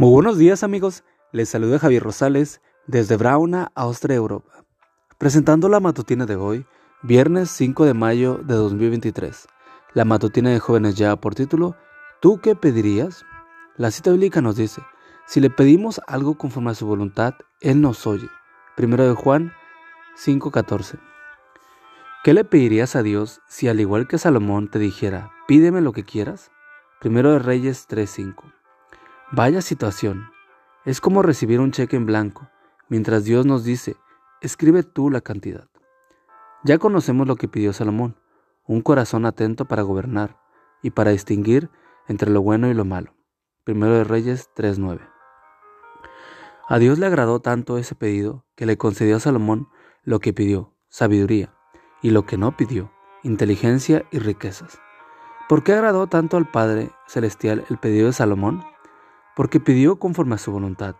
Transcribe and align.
Muy 0.00 0.12
buenos 0.12 0.38
días 0.38 0.62
amigos, 0.62 1.02
les 1.32 1.48
saluda 1.48 1.80
Javier 1.80 2.04
Rosales 2.04 2.60
desde 2.86 3.16
Brauna, 3.16 3.72
Austria, 3.74 4.14
Europa, 4.14 4.64
presentando 5.18 5.68
la 5.68 5.80
matutina 5.80 6.24
de 6.24 6.36
hoy, 6.36 6.64
viernes 7.02 7.50
5 7.50 7.84
de 7.84 7.94
mayo 7.94 8.38
de 8.38 8.54
2023. 8.54 9.48
La 9.94 10.04
matutina 10.04 10.50
de 10.50 10.60
jóvenes 10.60 10.94
ya 10.94 11.16
por 11.16 11.34
título, 11.34 11.74
¿tú 12.20 12.38
qué 12.40 12.54
pedirías? 12.54 13.24
La 13.76 13.90
cita 13.90 14.12
bíblica 14.12 14.40
nos 14.40 14.54
dice, 14.54 14.82
si 15.26 15.40
le 15.40 15.50
pedimos 15.50 16.00
algo 16.06 16.38
conforme 16.38 16.70
a 16.70 16.74
su 16.74 16.86
voluntad, 16.86 17.34
Él 17.60 17.80
nos 17.80 18.06
oye. 18.06 18.28
Primero 18.76 19.04
de 19.04 19.14
Juan 19.14 19.52
5:14. 20.16 21.00
¿Qué 22.22 22.34
le 22.34 22.44
pedirías 22.44 22.94
a 22.94 23.02
Dios 23.02 23.40
si 23.48 23.66
al 23.66 23.80
igual 23.80 24.06
que 24.06 24.18
Salomón 24.18 24.70
te 24.70 24.78
dijera, 24.78 25.32
pídeme 25.48 25.80
lo 25.80 25.92
que 25.92 26.04
quieras? 26.04 26.52
Primero 27.00 27.32
de 27.32 27.40
Reyes 27.40 27.88
3:5. 27.88 28.57
Vaya 29.30 29.60
situación. 29.60 30.30
Es 30.86 31.02
como 31.02 31.20
recibir 31.20 31.60
un 31.60 31.70
cheque 31.70 31.96
en 31.96 32.06
blanco, 32.06 32.48
mientras 32.88 33.24
Dios 33.24 33.44
nos 33.44 33.62
dice, 33.62 33.94
escribe 34.40 34.84
tú 34.84 35.10
la 35.10 35.20
cantidad. 35.20 35.68
Ya 36.64 36.78
conocemos 36.78 37.28
lo 37.28 37.36
que 37.36 37.46
pidió 37.46 37.74
Salomón, 37.74 38.16
un 38.66 38.80
corazón 38.80 39.26
atento 39.26 39.66
para 39.66 39.82
gobernar 39.82 40.40
y 40.82 40.92
para 40.92 41.10
distinguir 41.10 41.68
entre 42.06 42.30
lo 42.30 42.40
bueno 42.40 42.70
y 42.70 42.74
lo 42.74 42.86
malo. 42.86 43.12
Primero 43.64 43.92
de 43.96 44.04
Reyes 44.04 44.48
3.9. 44.56 45.00
A 46.66 46.78
Dios 46.78 46.98
le 46.98 47.04
agradó 47.04 47.40
tanto 47.40 47.76
ese 47.76 47.94
pedido 47.94 48.46
que 48.56 48.64
le 48.64 48.78
concedió 48.78 49.16
a 49.16 49.20
Salomón 49.20 49.68
lo 50.04 50.20
que 50.20 50.32
pidió, 50.32 50.72
sabiduría, 50.88 51.54
y 52.00 52.12
lo 52.12 52.24
que 52.24 52.38
no 52.38 52.56
pidió, 52.56 52.90
inteligencia 53.22 54.06
y 54.10 54.20
riquezas. 54.20 54.80
¿Por 55.50 55.64
qué 55.64 55.74
agradó 55.74 56.06
tanto 56.06 56.38
al 56.38 56.50
Padre 56.50 56.92
Celestial 57.06 57.66
el 57.68 57.76
pedido 57.76 58.06
de 58.06 58.14
Salomón? 58.14 58.64
Porque 59.38 59.60
pidió 59.60 60.00
conforme 60.00 60.34
a 60.34 60.38
su 60.38 60.50
voluntad. 60.50 60.96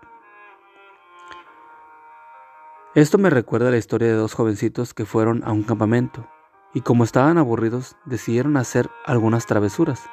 Esto 2.95 3.19
me 3.19 3.31
recuerda 3.31 3.73
la 3.73 3.79
historia 3.79 4.07
de 4.07 4.15
dos 4.15 4.35
jovencitos 4.35 4.95
que 4.95 5.05
fueron 5.05 5.43
a 5.43 5.51
un 5.51 5.65
campamento 5.65 6.25
y 6.73 6.83
como 6.83 7.03
estaban 7.03 7.37
aburridos 7.37 7.97
decidieron 8.05 8.57
hacer 8.57 8.91
algunas 9.05 9.47
travesuras. 9.47 10.09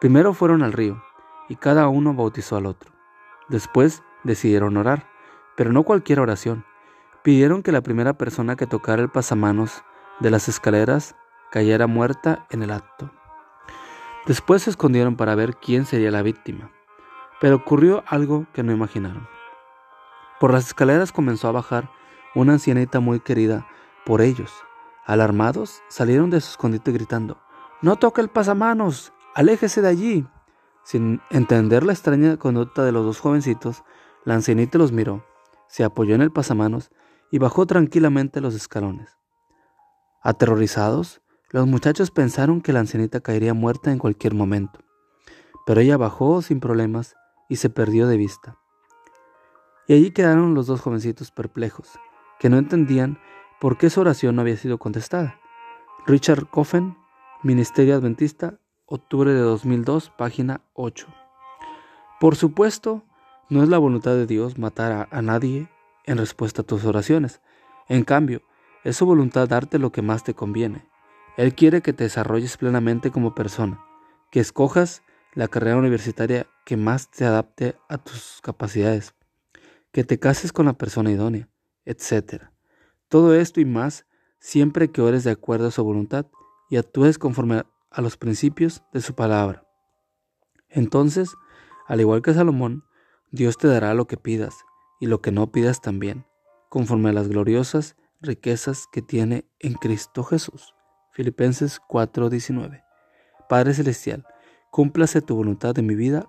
Primero 0.00 0.34
fueron 0.34 0.62
al 0.62 0.72
río 0.72 1.02
y 1.48 1.56
cada 1.56 1.88
uno 1.88 2.14
bautizó 2.14 2.56
al 2.56 2.66
otro. 2.66 2.92
Después 3.48 4.04
decidieron 4.22 4.76
orar, 4.76 5.08
pero 5.56 5.72
no 5.72 5.82
cualquier 5.82 6.20
oración. 6.20 6.64
Pidieron 7.24 7.64
que 7.64 7.72
la 7.72 7.80
primera 7.80 8.12
persona 8.12 8.54
que 8.54 8.68
tocara 8.68 9.02
el 9.02 9.08
pasamanos 9.08 9.82
de 10.20 10.30
las 10.30 10.48
escaleras 10.48 11.16
cayera 11.50 11.88
muerta 11.88 12.46
en 12.50 12.62
el 12.62 12.70
acto. 12.70 13.10
Después 14.28 14.62
se 14.62 14.70
escondieron 14.70 15.16
para 15.16 15.34
ver 15.34 15.56
quién 15.56 15.86
sería 15.86 16.12
la 16.12 16.22
víctima. 16.22 16.70
Pero 17.44 17.56
ocurrió 17.56 18.02
algo 18.06 18.46
que 18.54 18.62
no 18.62 18.72
imaginaron. 18.72 19.28
Por 20.40 20.54
las 20.54 20.68
escaleras 20.68 21.12
comenzó 21.12 21.46
a 21.46 21.52
bajar 21.52 21.90
una 22.34 22.54
ancianita 22.54 23.00
muy 23.00 23.20
querida 23.20 23.66
por 24.06 24.22
ellos. 24.22 24.50
Alarmados, 25.04 25.82
salieron 25.90 26.30
de 26.30 26.40
su 26.40 26.52
escondite 26.52 26.90
gritando, 26.90 27.36
No 27.82 27.96
toque 27.96 28.22
el 28.22 28.30
pasamanos, 28.30 29.12
aléjese 29.34 29.82
de 29.82 29.88
allí. 29.88 30.26
Sin 30.84 31.20
entender 31.28 31.84
la 31.84 31.92
extraña 31.92 32.38
conducta 32.38 32.82
de 32.82 32.92
los 32.92 33.04
dos 33.04 33.20
jovencitos, 33.20 33.84
la 34.24 34.36
ancianita 34.36 34.78
los 34.78 34.92
miró, 34.92 35.22
se 35.68 35.84
apoyó 35.84 36.14
en 36.14 36.22
el 36.22 36.32
pasamanos 36.32 36.92
y 37.30 37.36
bajó 37.36 37.66
tranquilamente 37.66 38.40
los 38.40 38.54
escalones. 38.54 39.18
Aterrorizados, 40.22 41.20
los 41.50 41.66
muchachos 41.66 42.10
pensaron 42.10 42.62
que 42.62 42.72
la 42.72 42.80
ancianita 42.80 43.20
caería 43.20 43.52
muerta 43.52 43.92
en 43.92 43.98
cualquier 43.98 44.32
momento, 44.32 44.80
pero 45.66 45.82
ella 45.82 45.98
bajó 45.98 46.40
sin 46.40 46.58
problemas 46.58 47.14
y 47.48 47.56
se 47.56 47.70
perdió 47.70 48.06
de 48.06 48.16
vista. 48.16 48.58
Y 49.86 49.94
allí 49.94 50.10
quedaron 50.12 50.54
los 50.54 50.66
dos 50.66 50.80
jovencitos 50.80 51.30
perplejos, 51.30 51.98
que 52.38 52.48
no 52.48 52.58
entendían 52.58 53.18
por 53.60 53.76
qué 53.76 53.90
su 53.90 54.00
oración 54.00 54.36
no 54.36 54.42
había 54.42 54.56
sido 54.56 54.78
contestada. 54.78 55.38
Richard 56.06 56.48
Coffen, 56.48 56.96
Ministerio 57.42 57.94
Adventista, 57.94 58.58
octubre 58.86 59.32
de 59.32 59.40
2002, 59.40 60.10
página 60.10 60.62
8. 60.74 61.06
Por 62.20 62.36
supuesto, 62.36 63.04
no 63.50 63.62
es 63.62 63.68
la 63.68 63.78
voluntad 63.78 64.12
de 64.12 64.26
Dios 64.26 64.58
matar 64.58 64.92
a, 64.92 65.08
a, 65.10 65.22
nadie 65.22 65.68
en 66.04 66.18
respuesta 66.18 66.62
a 66.62 66.64
tus 66.64 66.84
oraciones. 66.84 67.42
En 67.88 68.04
cambio, 68.04 68.42
es 68.84 68.96
su 68.96 69.06
voluntad 69.06 69.48
darte 69.48 69.78
lo 69.78 69.92
que 69.92 70.02
más 70.02 70.24
te 70.24 70.34
conviene. 70.34 70.88
Él 71.36 71.54
quiere 71.54 71.82
que 71.82 71.92
te 71.92 72.04
desarrolles 72.04 72.56
plenamente 72.56 73.10
como 73.10 73.34
persona, 73.34 73.84
que 74.30 74.40
escojas 74.40 75.02
la 75.34 75.48
carrera 75.48 75.76
universitaria 75.76 76.46
que 76.64 76.76
más 76.76 77.10
te 77.10 77.24
adapte 77.24 77.76
a 77.88 77.98
tus 77.98 78.40
capacidades, 78.42 79.14
que 79.92 80.04
te 80.04 80.18
cases 80.18 80.52
con 80.52 80.66
la 80.66 80.72
persona 80.72 81.10
idónea, 81.10 81.48
etc. 81.84 82.44
Todo 83.08 83.34
esto 83.34 83.60
y 83.60 83.64
más 83.64 84.06
siempre 84.38 84.90
que 84.90 85.02
ores 85.02 85.24
de 85.24 85.30
acuerdo 85.30 85.68
a 85.68 85.70
su 85.70 85.84
voluntad 85.84 86.26
y 86.70 86.76
actúes 86.76 87.18
conforme 87.18 87.64
a 87.90 88.00
los 88.00 88.16
principios 88.16 88.82
de 88.92 89.00
su 89.00 89.14
palabra. 89.14 89.66
Entonces, 90.68 91.36
al 91.86 92.00
igual 92.00 92.22
que 92.22 92.34
Salomón, 92.34 92.84
Dios 93.30 93.58
te 93.58 93.68
dará 93.68 93.94
lo 93.94 94.06
que 94.06 94.16
pidas 94.16 94.54
y 95.00 95.06
lo 95.06 95.20
que 95.20 95.30
no 95.30 95.52
pidas 95.52 95.80
también, 95.80 96.26
conforme 96.68 97.10
a 97.10 97.12
las 97.12 97.28
gloriosas 97.28 97.96
riquezas 98.20 98.86
que 98.90 99.02
tiene 99.02 99.46
en 99.60 99.74
Cristo 99.74 100.24
Jesús. 100.24 100.74
Filipenses 101.12 101.80
4:19. 101.88 102.82
Padre 103.48 103.74
Celestial, 103.74 104.26
cúmplase 104.70 105.20
tu 105.20 105.36
voluntad 105.36 105.78
en 105.78 105.86
mi 105.86 105.94
vida 105.94 106.28